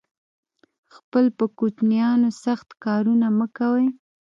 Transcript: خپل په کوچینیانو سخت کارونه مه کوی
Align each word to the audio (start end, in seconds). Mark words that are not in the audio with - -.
خپل 0.95 1.25
په 1.37 1.45
کوچینیانو 1.57 2.29
سخت 2.43 2.69
کارونه 2.83 3.27
مه 3.37 3.47
کوی 3.57 3.87